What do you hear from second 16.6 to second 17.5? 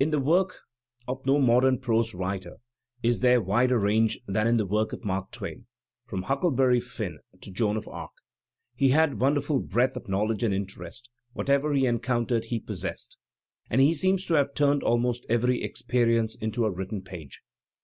a written page.